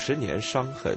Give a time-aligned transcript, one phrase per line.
[0.00, 0.96] 十年伤痕。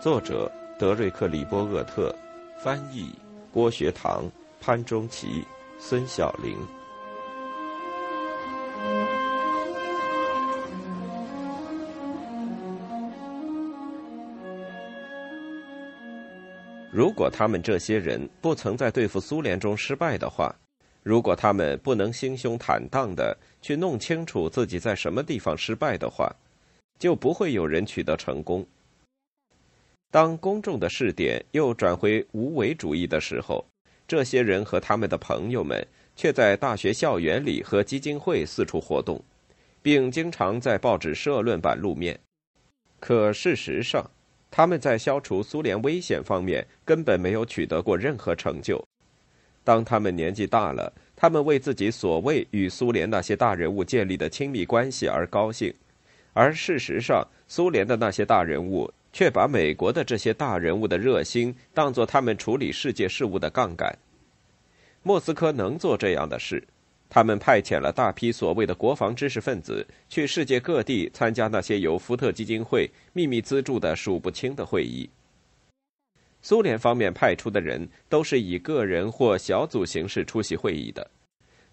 [0.00, 2.16] 作者：德瑞克·里波厄特，
[2.58, 3.14] 翻译：
[3.52, 4.24] 郭学堂、
[4.58, 5.44] 潘中奇、
[5.78, 6.56] 孙晓玲。
[16.90, 20.50] 如果他们这些人不曾在对付苏联中失败的话，
[21.02, 26.34] 如果他们不能心胸坦荡的去弄清楚自己在什么地方失败的话，
[26.98, 28.66] 就不会有人取得成功。
[30.10, 33.64] 当公众的视点又转回无为主义的时候，
[34.06, 35.84] 这些人和他们的朋友们
[36.14, 39.20] 却在大学校园里和基金会四处活动，
[39.82, 42.18] 并经常在报纸社论版露面。
[43.00, 44.08] 可事实上，
[44.50, 48.82] 他们在消除苏联危险方面根本没有取得过任何成就。
[49.64, 55.74] 当他们年纪大了，他们为自己所谓与苏联那些大人物建立的亲密关系而高兴，
[56.34, 63.96] 而事实上，苏联的那些大人物却把美国的这些大人物的热心当作他们处理世界事务的杠杆。
[65.02, 66.62] 莫斯科能做这样的事，
[67.08, 75.08] 他们派遣了大批所谓的国防知识分子去世界各地参加那些由福特基金会秘密资助的数不清的会议。
[76.42, 81.08] 苏联方面派出的人都是以个人或小组形式出席会议的，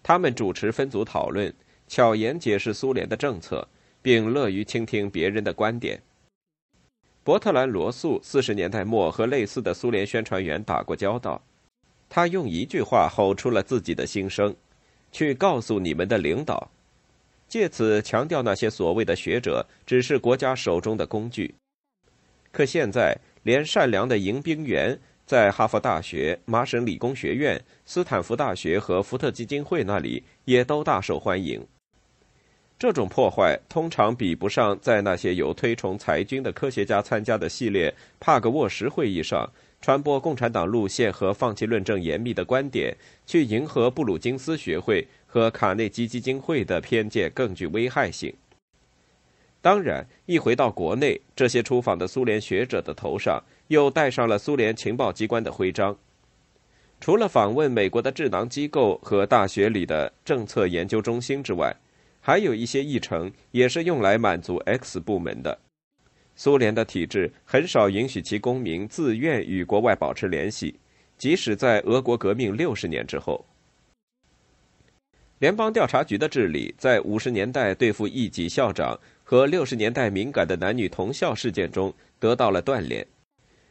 [0.02, 1.52] 他们主持分组讨论，
[1.88, 3.66] 巧言解释苏联的政策，
[4.02, 6.02] 并乐于倾听别人的观点。
[7.24, 11.40] 伯特兰·罗素四十年代末和类似的苏联宣传员打过交道，
[12.10, 14.54] 他用一句话吼出了自己的心声
[15.12, 16.70] ：“去告诉你们的领导。”
[17.48, 21.54] 借此强调那些所谓的学者只是国家手中的工具。
[22.50, 23.16] 可现在。
[23.44, 31.60] 连善良的迎宾员在哈佛大学、麻省理工学院、斯坦福大学和福特基金会那里也都大受欢迎。
[32.82, 39.48] 这种破坏通常比不上在那些有推崇裁军的科学家参加的系列帕格沃什会议上
[39.80, 42.92] 传播共产党路线和放弃论证严密的观点，
[43.24, 48.34] 去迎合布鲁金斯学会和卡内基基金会的偏见更具危害性。
[49.60, 55.96] 当然，一回到国内，这些出访的苏联学者的头上又戴上了苏联情报机关的徽章。
[57.00, 61.72] 除了访问美国的智囊机构和大学里的政策研究中心之外，
[62.24, 65.58] 还有一些议程也是用来满足 X 部门的。
[66.36, 70.76] 苏联的体制很少允许其公民自愿与国外保持联系，
[71.18, 73.44] 即使在俄国革命六十年之后。
[75.40, 78.98] 联邦调查局的治理在五十年代对付一级校长。
[79.24, 83.06] 和六十年代敏感的男女同校事件中得到了锻炼，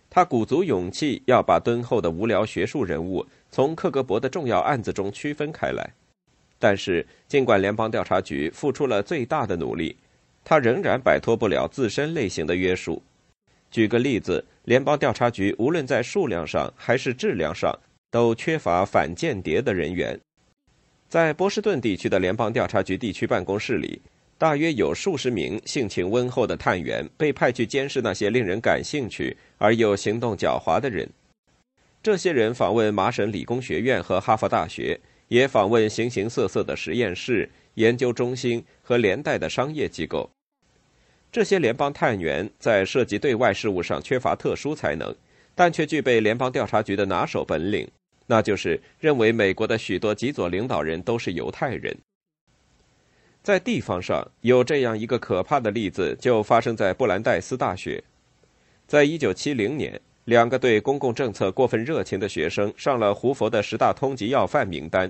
[0.09, 5.93] 他鼓足勇气要把敦厚的无聊学术人物从克格勃的重要案子中区分开来。
[6.61, 9.97] 但是，尽管联邦调查局付出了最大的努力，
[10.43, 13.01] 他仍然摆脱不了自身类型的约束。
[13.71, 17.75] 举个例子，联邦调查局无论在数量上还是质量上
[18.11, 20.19] 都缺乏反间谍的人员。
[21.09, 23.99] 在波士顿地区的联邦调查局地区办公室里。
[24.37, 31.07] 大约有数十名性情温厚的探员被派去监视那些令人感兴趣而又行动狡猾的人。
[32.01, 34.99] 这些人访问麻省理工学院和哈佛大学，
[35.31, 40.29] 也访问形形色色的实验室、研究中心和连带的商业机构。
[41.31, 45.15] 这些联邦探员在涉及对外事务上缺乏特殊才能，
[45.55, 47.89] 但却具备联邦调查局的拿手本领，
[48.27, 51.97] 那就是认为美国的许多极左领导人都是犹太人。
[53.41, 58.03] 在地方上有这样一个可怕的例子，就发生在布兰代斯大学。
[58.85, 65.09] 在一九七零年，两个对公共政策过分热情的学生上了胡佛的十大通缉要犯名单，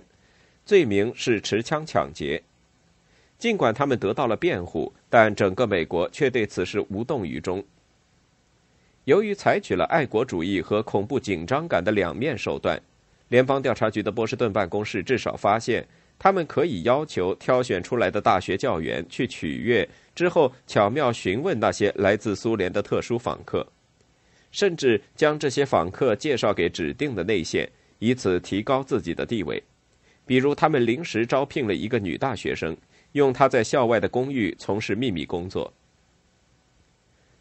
[0.65, 2.41] 罪名是持枪抢劫。
[3.37, 7.63] 尽管他们得到了辩护，但整个美国却对此事无动于衷。
[9.05, 12.81] 由于采取了爱国主义和恐怖紧张感的两面手段，
[13.29, 15.87] 联邦调查局的波士顿办公室至少发现。
[16.23, 23.65] 他们可以要求挑选出来的大学教员去取悦之后，巧妙询问那些来自苏联的特殊访客，
[24.51, 29.63] 甚至将这些访客介绍给指定的内线，以此提高自己的地位。
[30.31, 32.73] 比如，他们临时招聘了一个女大学生，
[33.11, 35.73] 用她在校外的公寓从事秘密工作。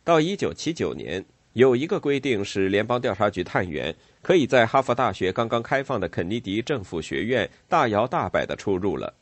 [0.03, 1.25] 到一九七九年。
[1.53, 9.15] 有一个规定使联邦调查局探员可以在哈佛大学刚刚开放的肯尼迪政府学院大摇大摆的出入了。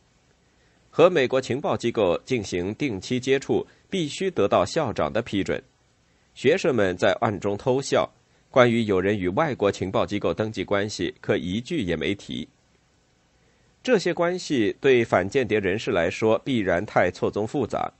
[0.91, 5.62] 和美国情报机构进行定期接触，必须得到校长的批准。
[6.35, 8.11] 学生们在暗中偷笑，
[8.50, 12.49] 关于有人与外国情报机构登记关系，可一句也没提。
[13.82, 17.92] 这些关系对反间谍人士来说必然太错综复杂。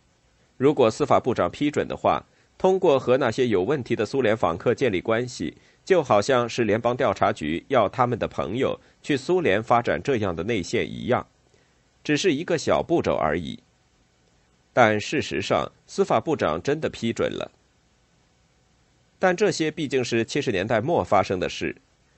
[0.57, 2.25] 如果司法部长批准的话。
[2.59, 11.25] 通过和那些有问题的苏联访客建立关系，就好像是联邦调查局要他们的朋友去苏联发展这样的内线一样，
[12.03, 13.57] 只是一个小步骤而已。
[14.73, 17.49] 但事实上，司法部长真的批准了。
[19.21, 21.77] 但这些毕竟是七十年代末发生的事，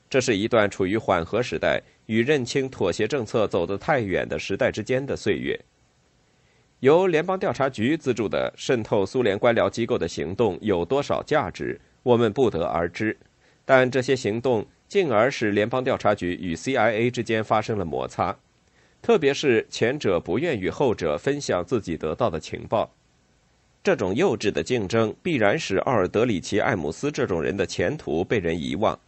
[0.08, 5.56] 这是一段处于缓和时代与认清妥协政策走得太远的时代之间的岁月。
[6.80, 13.16] 由联邦调查局资助的渗透苏联官僚机构的行动有多少价值，我们不得而知。
[13.64, 18.36] 但这些行动进而使联邦调查局与 CIA 之间发生了摩擦，
[19.00, 22.92] 特别是前者不愿与后者分享自己得到的情报。
[23.84, 28.98] 这种幼稚的竞争必然使奥尔德里奇·艾姆斯这种人的前途被人遗忘。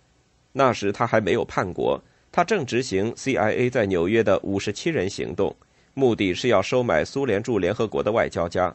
[0.52, 2.00] 那时他还没有叛国，
[2.32, 5.54] 他正执行 CIA 在纽约的五十七人行动。
[5.94, 8.74] 目的是要收买苏联驻联合国的外交家。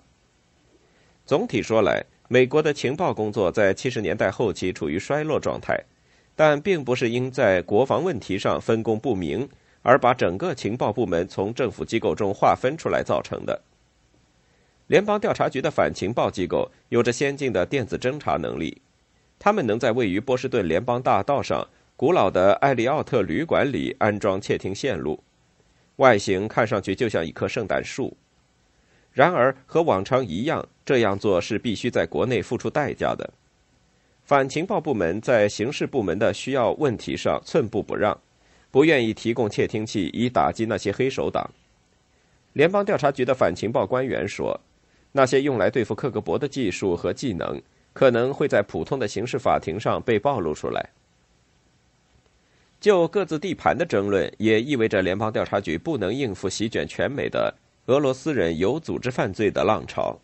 [1.26, 5.84] 总体说来，美国的情报工作在七十年代后期处于衰落状态，
[6.36, 9.50] 但并不是因在国防问题上分工不明
[9.82, 13.60] 而把整个情报部门从政府机构中划分出来造成的。
[14.86, 18.80] 联邦调查局的反情报机构有着先进的电子侦查能力，
[19.40, 21.68] 他们能在位于波士顿联邦大道上
[22.00, 25.20] 古老的艾利奥特旅馆里安装窃听线路。
[25.96, 28.16] 外形看上去就像一棵圣诞树，
[29.12, 33.28] 然而和往常一样，这样做是必须在国内付出代价的。
[34.24, 38.16] 反情报部门在刑事部门的需要问题上寸步不让，
[38.70, 41.50] 不愿意提供窃听器以打击那些黑手党。
[42.54, 44.60] 联邦调查局的反情报官员说，
[45.12, 47.60] 那些用来对付克格勃的技术和技能
[47.92, 50.88] 可能会在普通的刑事法庭上被暴露出来。
[52.80, 57.54] 就各自地盘的争论，也意味着联邦调查局不能应付席卷全美的
[57.88, 60.20] 俄罗斯人有组织犯罪的浪潮。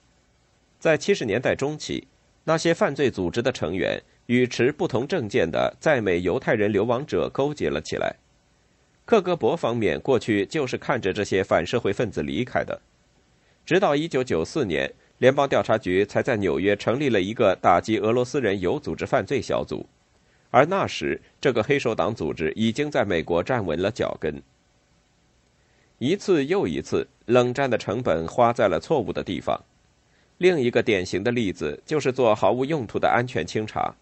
[0.79, 2.07] 在七十年代中期，
[2.43, 8.15] 那些犯罪组织的成员与持不同政见的在美犹太人流亡者勾结了起来。
[9.05, 12.79] 克格勃方面过去就是看着这些反社会分子离开的，
[13.65, 19.85] 直到一九九四年，联邦调查局才在纽约成立了一个打击俄罗斯人有组织犯罪小组。
[20.53, 24.39] 而那时，这个黑手党组织已经在美国站稳了脚跟。
[25.97, 29.59] 一次又一次，冷战的成本花在了错误的地方。
[30.37, 33.95] 另一个典型的例子就是做毫无用途的安全清查。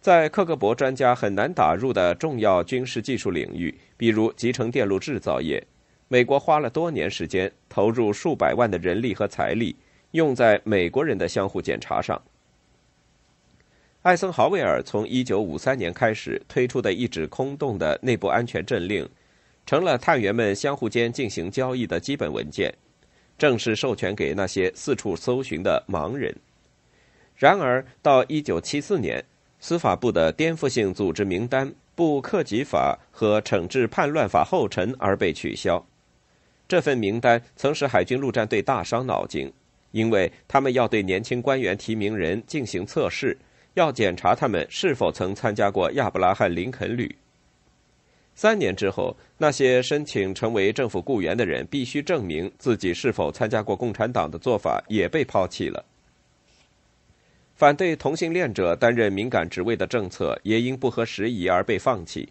[0.00, 5.60] 在克格勃专家很难打入的重要军事技术领域，比如集成电路制造业，
[6.06, 9.74] 美国花了多年时间，投入数百万的人力和财力，
[10.12, 12.22] 用在美国人的相互检查上。
[14.02, 19.06] 艾森豪威尔从1953年开始推出的一纸空洞的内部安全政令，
[19.66, 22.72] 成了探员们相互间进行交易的基本文件，
[23.36, 26.32] 正式授权给那些四处搜寻的盲人。
[27.34, 29.24] 然而，到1974年，
[29.58, 35.84] 司法部的颠覆性组织名单布克己法和惩治叛乱法后尘而被取消。
[36.68, 39.52] 这份名单曾使海军陆战队大伤脑筋，
[39.90, 43.36] 因为他们要对年轻官员提名人进行测试。
[43.74, 47.14] 要检查他们是否曾参加过亚伯拉罕·林肯旅。
[48.34, 55.84] 三年之后，那些申请成为政府雇员的人必须证明自己是否参加过共产党的做法也被抛弃了。
[57.56, 62.28] 反对同性恋者担任敏感职位的政策也因不合时宜而被放弃。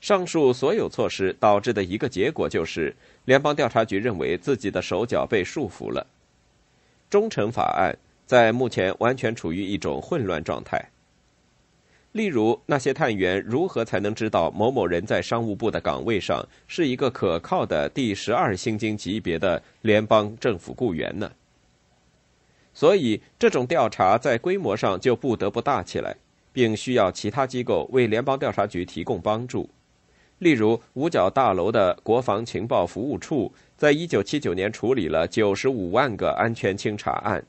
[0.00, 2.94] 上述所有措施导致的一个结果就是，
[3.24, 6.06] 联邦调查局认为自己的手脚被束缚了。
[7.10, 7.96] 忠诚法案。
[8.26, 10.90] 在目前完全处于一种混乱状态。
[12.12, 21.30] 例如，那些探员如何才能知道某某人在商务部的岗位上是一个可靠的第十二星级级别的联邦政府雇员呢？
[22.72, 26.16] 所以，这种调查在规模上就不得不大起来，
[26.52, 29.68] 并需要其他机构为联邦调查局提供帮助。
[30.38, 37.44] 例如，五角大楼的国防情报服务处在一九七九年处理了九十五万个安全清查案。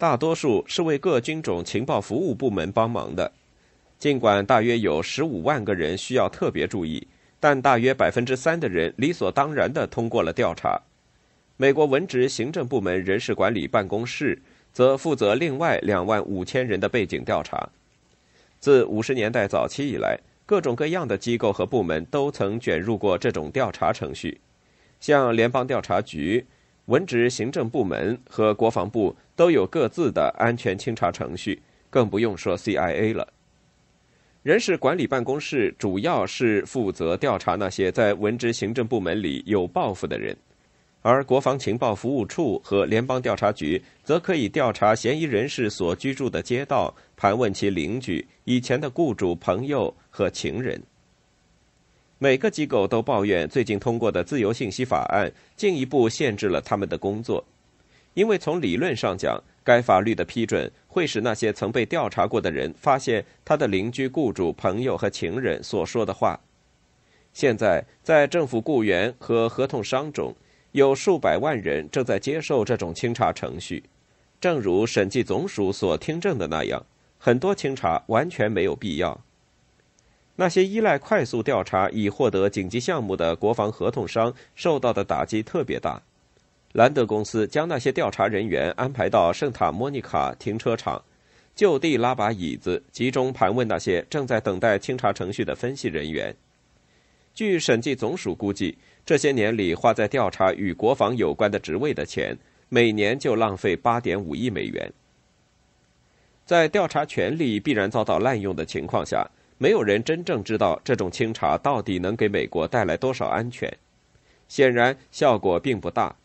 [0.00, 3.30] 大多数是为各军种情报服务部门帮忙的，
[3.98, 7.06] 尽管大约有十五万个人需要特别注意，
[7.38, 10.80] 但大约百分之三的人理所当然地通过了调查。
[11.58, 14.40] 美国文职行政部门人事管理办公室
[14.72, 17.68] 则负责另外两万五千人的背景调查。
[18.58, 24.40] 自五十年代早期以来，各种各样的机构和部门都曾卷入过这种调查程序，
[24.98, 26.46] 像联邦调查局。
[26.90, 33.32] 文职行政部门和国防部都有各自的安全清查程序，更不用说 CIA 了。
[34.42, 40.36] 人事管理办公室主要是负责调查那些在文职行政部门里有抱负的人，
[41.00, 50.82] 而国防情报服务处和联邦调查局则可以调查嫌疑人士所居住的街道，盘问其邻居、以前的雇主、朋友和情人。
[52.22, 57.42] 每个机构都抱怨最近通过的自由信息法案进一步限制了他们的工作，
[58.12, 66.38] 因为从理论上讲，该法律的批准会使那些曾被调查过的人发现他的邻居、雇主、朋友和情人所说的话。
[67.32, 70.36] 现在，在政府雇员和合同商中，
[70.72, 73.82] 有数百万人正在接受这种清查程序。
[74.38, 76.84] 正如审计总署所听证的那样，
[77.16, 79.18] 很多清查完全没有必要。
[80.40, 86.00] 那些依赖快速调查以获得紧急项目的国防合同商受到的打击特别大。
[86.72, 91.02] 兰德公司将那些调查人员安排到圣塔莫尼卡停车场，
[91.54, 96.34] 就地拉把椅子，集中盘问那些正在等待清查程序的分析人员。
[97.34, 102.34] 据审计总署估计，这些年里花在调查与国防有关的职位的钱，
[102.70, 104.90] 每年就浪费八点五亿美元。
[106.46, 109.30] 在调查权力必然遭到滥用的情况下，
[109.62, 113.70] 没有人真正知道这种清查到底能给美国带来多少安全。
[114.48, 116.16] 显然，效果并不大。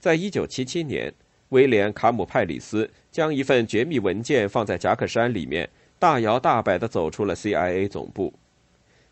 [0.00, 1.12] 在一九七七年，
[1.50, 5.68] 威廉·卡姆派里斯将一份绝密文件放在夹克衫里面，
[5.98, 8.32] 大摇大摆地走出了 CIA 总部。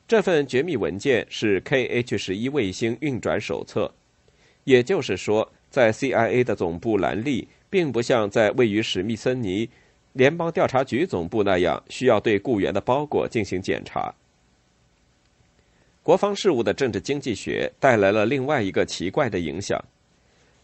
[0.08, 3.92] 这份绝密文件是 KH 十一卫星运转手册，
[4.64, 9.68] 也就是说，在 CIA 的总部兰利，并不像在位于史密森尼
[10.12, 14.14] 联邦调查局总部那样，需要对雇员的包裹进行检查。
[16.02, 19.82] 国防事务的政治经济学带来了另外一个奇怪的影响，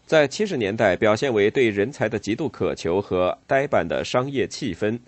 [0.05, 4.99] 在七十年代表现为对人才的极度渴求和呆板的商业气氛，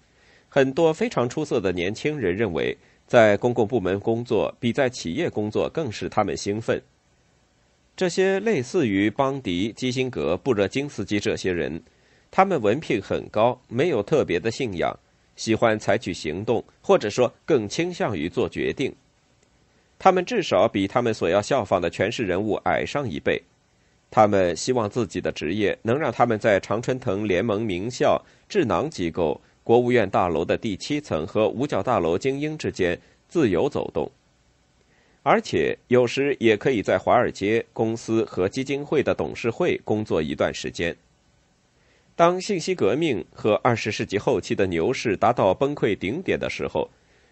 [0.48, 2.78] 很多非常出色的年轻人认为。
[3.08, 6.82] 在公共部门工作比在企业工作更使他们兴奋。
[7.94, 11.84] 这些类似于邦迪、基辛格、布热津斯基这些人，
[12.32, 14.98] 他们文凭很高，没有特别的信仰，
[15.36, 18.92] 喜欢采取行动，或者说更倾向于做决定。
[20.00, 23.40] 他们至少比他们所要效仿的权势人物矮上一倍。
[24.10, 28.20] 他们希望自己的职业能让他们在常春藤联盟名校、
[28.50, 29.40] 智囊机构。
[29.64, 34.12] 国务院大楼的第七层和五角大楼精英之间自由走动，
[35.22, 40.94] 而且有时也可以在华尔街公司和基金会的董事会工作一段时间。
[42.22, 46.88] 当信息革命和二十世纪后期的牛市达到崩溃顶点的时候，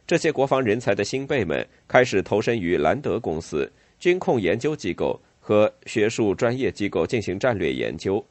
[0.08, 8.25] 这些国防人才的新辈们开始投身于兰德公司、军控研究机构和学术专业机构进行战略研究。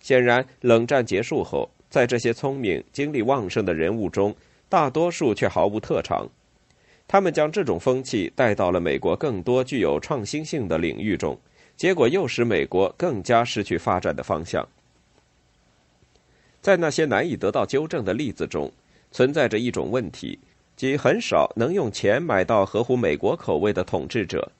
[0.00, 1.68] 显然，冷战结束后。
[1.90, 4.34] 在这些聪明、精力旺盛的人物中，
[4.70, 6.26] 大多数却毫无特长。
[7.06, 11.38] 他们将这种风气带到了美国更多具有创新性的领域中，
[11.76, 14.66] 结果又使美国更加失去发展的方向。
[16.64, 18.72] 在那些难以得到纠正的例子中，
[19.12, 20.38] 存在着一种问题，
[20.74, 24.50] 即很少能用钱买到合乎美国口味的统治者。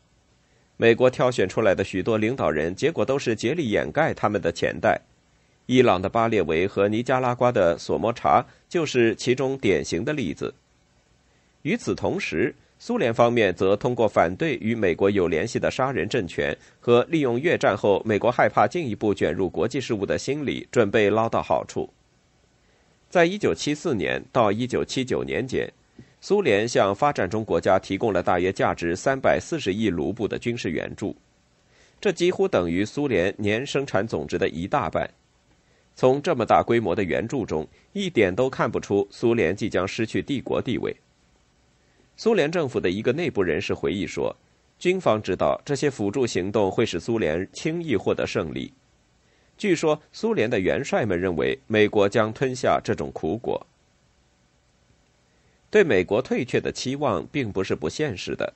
[0.77, 5.01] 美国挑选出来的许多领导人，结果都是竭力掩盖他们的钱袋。
[5.65, 10.53] 伊朗的巴列维和尼加拉瓜的索摩查就是其中典型的例子。
[11.63, 12.55] 与此同时，
[12.87, 21.89] 苏联方面则通过反对与美国有联系的杀人政权和利用越战后美国害怕进一步卷入国际事务的心理，准备捞到好处。
[23.09, 25.67] 在一九七四年到一九七九年间，
[26.21, 31.17] 苏联向发展中国家提供了大约价值三百四十亿卢布的军事援助，
[31.99, 35.09] 这几乎等于苏联年生产总值的一大半。
[35.97, 40.95] 从这么大规模的援助中，一点都看不出苏联即将失去帝国地位。
[42.17, 44.35] 苏联政府的一个内部人士回忆说
[44.79, 48.73] ：“军方知道这些辅助行动会使苏联轻易获得胜利。
[49.57, 53.67] 据说，苏联的元帅们认为美国将吞下这种苦果。
[55.71, 58.55] 对美国退却的期望并不是不现实的。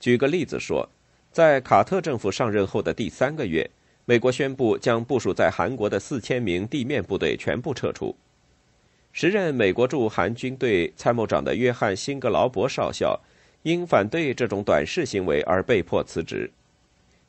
[0.00, 0.88] 举个例子说，
[1.32, 3.70] 在卡特政府上任后的第三个月。”
[4.08, 8.16] 美国宣布将部署在韩国的四千名地面部队全部撤出。
[9.12, 13.20] 时任美国驻韩军队参谋长的约翰·辛格劳伯少校，
[13.62, 16.50] 因反对这种短视行为而被迫辞职。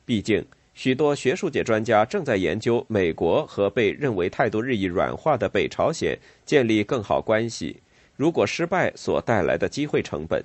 [0.04, 7.82] 毕竟，许多学术界专家正在研究美国和被认为态度日益软化的北朝鲜建立更好关系，
[8.16, 10.44] 如果失败所带来的机会成本。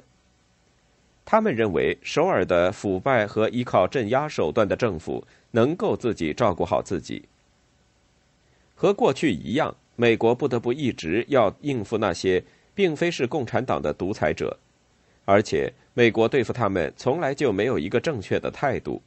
[1.24, 7.24] 他们认为，首尔的腐败和依靠镇压手段的政府能够自己照顾好自己。
[8.76, 14.58] 和过去一样，美国不得不一直要应付那些并非是共产党的独裁者，
[15.24, 19.02] 而且美国对付他们从来就没有一个正确的态度。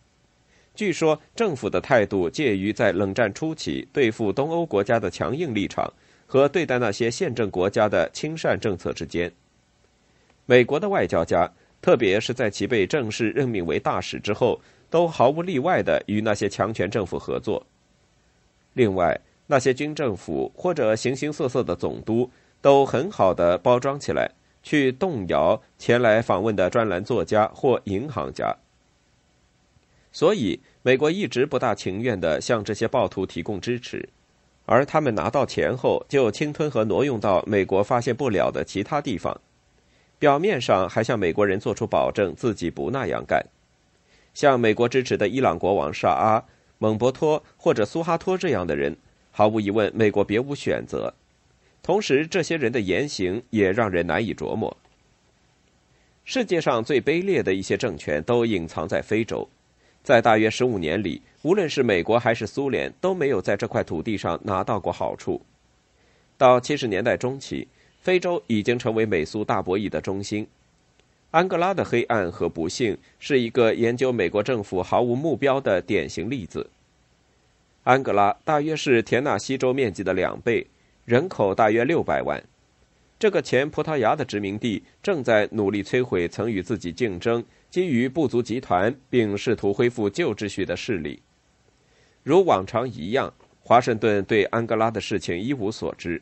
[0.74, 5.92] 据说政府的态度介于在冷战初期对付东欧国家的强硬立场
[6.26, 9.30] 和对待那些宪政国家的亲善政策之间。
[10.46, 11.50] 美国的外交家，
[11.82, 17.66] 特别是在其被正式任命为大使之后，都毫无例外的与那些强权政府合作。
[18.72, 24.30] 另外，那些军政府或者形形色色的总督都很好的包装起来，
[24.62, 28.54] 去动摇前来访问的专栏作家或银行家。
[30.12, 34.08] 所以，美国一直不大情愿的向这些暴徒提供支持，
[34.66, 39.40] 而他们拿到钱后就侵吞和挪用到美国发现不了的其他地方，
[40.18, 43.44] 表面上还向美国人做出保证，自己不那样干。
[44.34, 46.44] 像美国支持的伊朗国王沙阿。
[46.80, 48.96] 蒙博托或者苏哈托这样的人，
[49.38, 51.14] 毫无疑问，美国别无选择。
[51.80, 54.76] 同时，这些人的言行也让人难以琢磨。
[56.24, 59.48] 世界上最卑劣的一些政权都隐藏在非洲，
[60.02, 65.40] 在大约十五年里，无论是美国还是苏联，都没有在这块土地上拿到过好处。
[66.36, 67.68] 到七十年代中期，
[68.00, 70.44] 非洲已经成为美苏大博弈的中心。
[71.30, 76.68] 安哥拉的黑暗和不幸是一个研究美国政府毫无目标的典型例子。
[77.88, 80.66] 安哥拉大约是田纳西州面积的两倍，
[81.06, 82.38] 人口大约六百万。
[83.18, 91.22] 这个前葡萄牙的殖民地正在努力摧毁曾与自己竞争、基于部族集团并试图恢复旧秩序的势力。
[92.22, 96.20] 如往常一样，华盛顿对安哥拉的事情一无所知。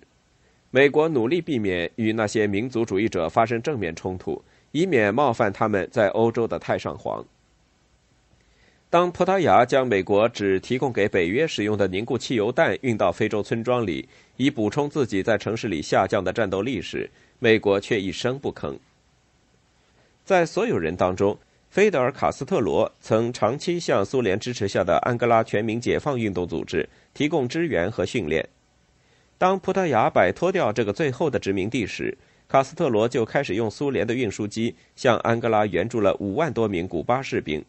[0.70, 4.40] 美国努力避免与那些民族主义者发生正面冲突。
[4.70, 7.24] 以免冒犯他们在欧洲的太上皇。
[8.96, 18.74] 当葡萄牙将美国只提供给北约使用的凝固汽油弹运到非洲村庄里，以补充自己在城市里下降的战斗力时，美国却一声不吭。
[20.24, 21.36] 在所有人当中，
[21.68, 28.48] 菲德尔·卡斯特罗曾长期向苏联支持下的安哥拉全民解放运动组织提供支援和训练。
[29.36, 32.16] 当葡萄牙摆脱掉这个最后的殖民地时，
[32.48, 37.62] 卡斯特罗就开始用苏联的运输机向安哥拉援助了五万多名古巴士兵，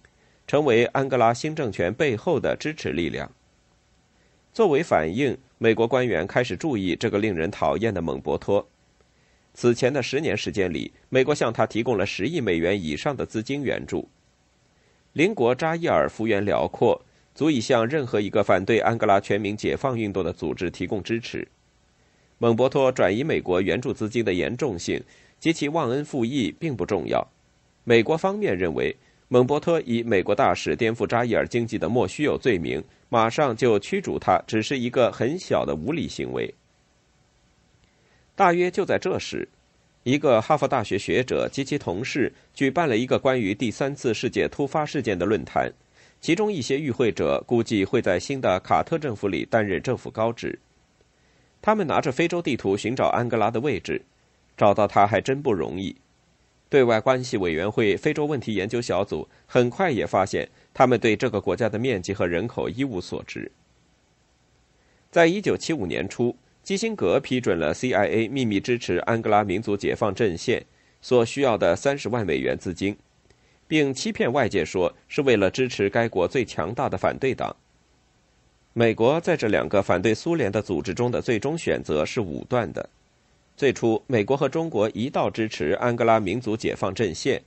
[0.47, 3.29] 成为安哥拉新政权背后的支持力量。
[4.53, 8.65] 作为反应，美国官员开始注意这个令人讨厌的蒙博托。
[9.53, 14.07] 此前的十年时间里，美国向他提供了十亿美元以上的资金援助。
[15.13, 17.03] 邻国扎伊尔幅员辽阔，
[17.35, 21.47] 足以向任何一个反对安哥拉全民解放运动的组织提供支持。
[22.37, 25.03] 蒙博托转移美国援助资金的严重性
[25.39, 27.27] 及其忘恩负义并不重要。
[27.83, 28.95] 美国方面认为，
[29.29, 36.53] 蒙博托以美国大使颠覆扎伊尔经济的莫须有罪名，马上就驱逐他，只是一个很小的无理行为。
[38.35, 39.45] 大约就在这时，
[40.03, 45.69] 一个哈佛大学学者及其同事举办了一个关于第三次世界突发事件的论坛，
[46.21, 50.57] 其中一些与会者估计会在新的卡特政府里担任政府高职。
[51.61, 54.01] 他们拿着非洲地图寻找安哥拉的位置，
[54.55, 55.93] 找到它还真不容易。
[56.69, 63.51] 对外关系委员会非洲问题研究小组很快也发现，他们对这个国家的面积和人口一无所知。
[65.09, 70.65] 在一九七五年初，基辛格批准了 CIA 秘密支持安哥拉民族解放阵线
[71.01, 72.97] 所需要的三十万美元资金，
[73.67, 77.55] 并欺骗外界说是为了支持该国最强大的反对党。
[78.73, 82.89] 美国在这两个反对苏联的组织中的最终选择是武断的。
[83.57, 87.41] 最初，美国和中国一道支持安哥拉民族解放阵线，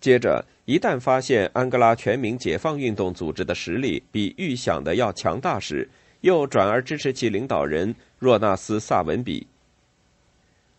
[0.00, 5.86] 接着一旦发现安哥拉全民解放运动组织的实力比预想的要强大时，
[6.22, 9.46] 又转而支持其领导人若纳斯·萨文比。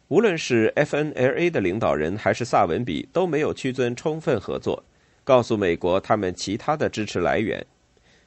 [0.08, 4.84] 无论是 FNLA 的领导人还是萨文比，都没有屈尊充分合作，
[5.24, 7.64] 告诉美国他们其他的支持来源。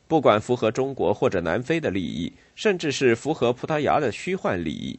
[0.06, 4.98] 不管符合中国或者南非的利益，甚至是符合葡萄牙的虚幻利益，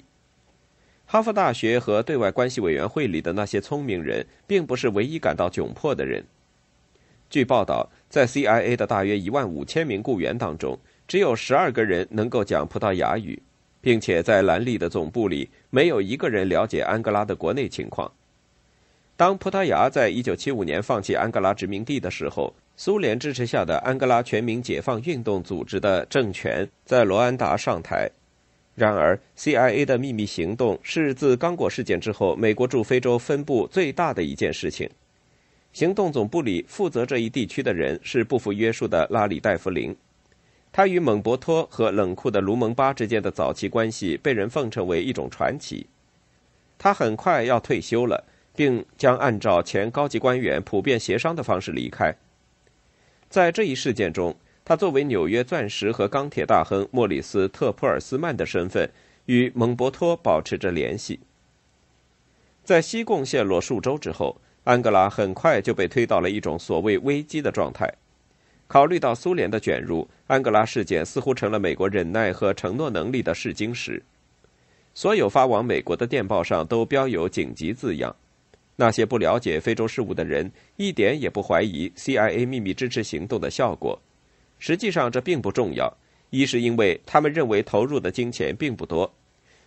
[1.12, 6.24] 哈佛大学和对外关系委员会里的那些聪明人，并不是唯一感到窘迫的人。
[7.32, 13.41] 据报道，在 CIA 的大约一万五千名雇员当中，只有十二个人能够讲葡萄牙语，
[13.82, 18.12] 并且在兰利的总部里，没有一个人了解安哥拉的国内情况。
[19.17, 28.08] 当葡萄牙在一九七五年放弃安哥拉殖民地的时候，苏联支持下的安哥拉全民解放运动组织的政权在罗安达上台。
[28.80, 34.89] 然而，CIA 的秘密行动是自刚果事件之后美国驻非洲分部最大的一件事情。
[35.74, 39.94] 行动总部里负责这一地区的人是不服约束的拉里·戴弗林。
[40.72, 45.86] 他与蒙博托和冷酷的卢蒙巴之间的早期关系被人奉称为一种传奇。
[46.78, 48.24] 他很快要退休了，
[48.56, 52.15] 并将按照前高级官员普遍协商的方式离开。
[53.28, 54.34] 在这一事件中，
[54.70, 58.88] 他作为纽约钻石和钢铁大亨莫里斯·特普尔斯曼的身份，
[59.26, 61.20] 与蒙博托保持着联系。
[62.64, 67.92] 在西贡陷落数周之后，安哥拉很快就被推到了一种所谓危机的状态。
[68.68, 74.04] 考虑到苏联的卷入，安哥拉事件似乎成了美国忍耐和承诺能力的试金石。
[74.94, 78.16] 所有发往美国的电报上都标有“紧急”字样。
[78.76, 84.00] 那些不了解非洲事务的人一点也不怀疑 CIA 秘密支持行动的效果。
[84.60, 85.91] 实际上，这并不重要。
[86.30, 89.12] 一是因为他们认为投入的金钱并不多，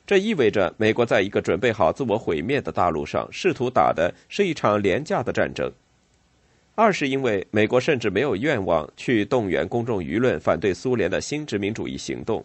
[0.06, 5.70] 这意味着美国在一个准备好自我毁灭的大陆上试图打的是一场廉价的战争；
[6.76, 12.44] 二是因为美国甚至没有愿望去动员公众舆论反对苏联的新殖民主义行动。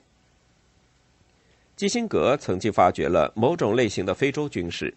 [1.76, 4.92] 基辛格曾经发掘了某种类型的非洲军事，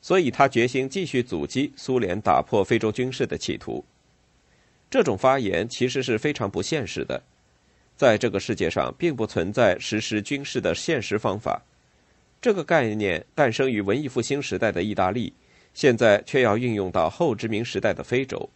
[0.00, 3.84] 所以他决心继续阻击苏联打破非洲军事的企图。
[4.94, 7.20] 这种发言其实是非常不现实的，
[7.96, 11.60] 在这个世界上并不存在实施军事的现实方法。
[12.40, 15.32] 这个概念诞生于文艺复兴时代的意大利，
[15.72, 18.48] 现在却要运用到后殖民时代的非洲。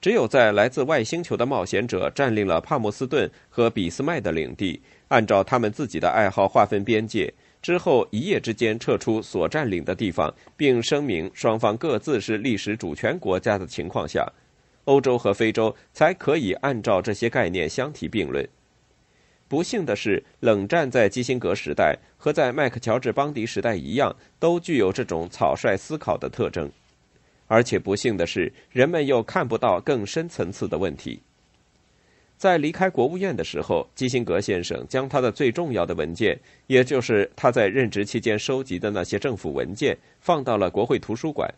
[0.00, 14.26] 只有在来自外星球的冒险者占领了帕默斯顿和俾斯麦的领地，按照他们自己的爱好划分边界之后，一夜之间撤出所占领的地方，并声明双方各自是历史主权国家的情况下。
[14.88, 18.46] 欧洲和非洲才可以按照这些概念相提并论。
[19.46, 26.70] 不幸的是，冷战在基辛格时代和在麦克乔治邦迪时代一样，都具有这种草率思考的特征。
[27.46, 31.20] 而且不幸的是，人们又看不到更深层次的问题。
[32.38, 41.52] 在离开国务院的时候，基辛格先生将他的最重要的文件，也就是他在任职期间收集的那些政府文件，放到了国会图书馆，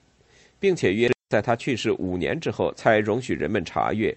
[0.58, 1.08] 并且约。
[1.30, 4.14] 在他去世五年之后，才容许人们查阅。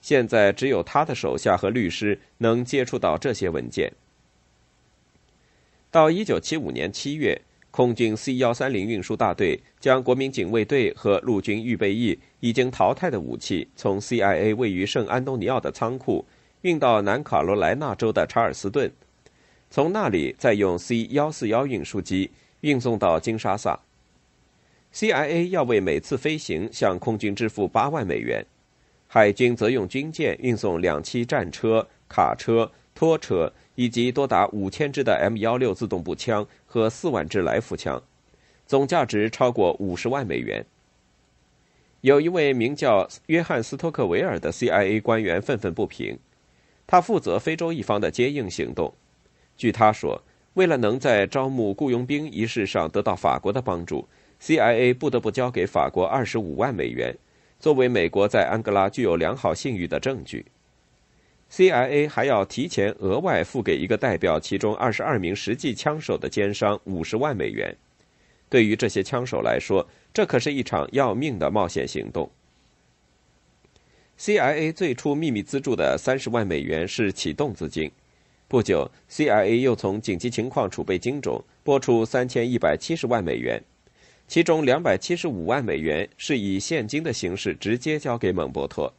[0.00, 3.92] 现在只有他的手下和律师能接触到这些文件。
[5.90, 7.38] 到一九七五年七月，
[7.70, 16.24] 空军 C 幺三零运输大队将国民警卫队和陆军预备役已经淘汰的武器从 CIA 位于圣安东尼奥的仓库
[16.62, 18.90] 运到南卡罗来纳州的查尔斯顿，
[19.68, 22.30] 从那里再用 C 幺四幺运输机
[22.62, 23.78] 运送到金沙萨。
[24.92, 28.44] CIA 要为每次飞行向空军支付八万美元，
[29.06, 38.02] 海军则用军舰运送两栖战车、卡车、拖车以及多达五千支的 M 幺六自动步枪和四万支来福枪，
[38.66, 40.66] 总价值超过五十万美元。
[42.00, 46.18] 有一位名叫约翰斯托克维尔的 CIA 官员愤愤不平，
[46.86, 48.92] 他负责非洲一方的接应行动。
[49.56, 50.20] 据他说，
[50.54, 54.08] 为了能在招募雇佣兵一事上得到法国的帮助。
[54.42, 57.14] CIA 不得不交给法国二十五万美元，
[57.58, 60.46] 作为美国在安哥拉具有良好信誉的证据。
[61.52, 67.76] CIA 还要提前额外付给一个代表其中二十二名实际枪手的奸商五十万美元。
[68.48, 72.30] 对于这些枪手来说，这可是一场要命的冒险行动。
[74.18, 77.90] CIA 最初秘密资助的三十万美元是启动资金，
[78.48, 83.62] 不久，CIA 又从紧急情况储备金中拨出三千一百七十万美元。
[84.30, 88.94] 其中两百七十五万美元是以现金的形式直接交给蒙博托，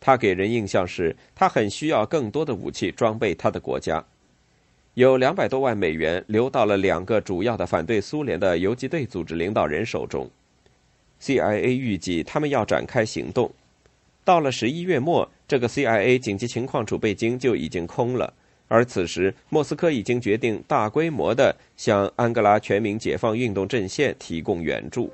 [0.00, 4.02] 他给人印象是他很需要更多的武器装备他的国家。
[4.94, 10.26] 有两百多万美元流到了两个主要的反对苏联的游击队组织领导人手中。
[11.20, 13.52] CIA 预计他们要展开行动，
[14.24, 18.32] 到了十一月末，这个 CIA 紧急情况储备金就已经空了。
[18.68, 25.12] 而此时，莫斯科已经决定大规模的向安哥拉全民解放运动阵线提供援助。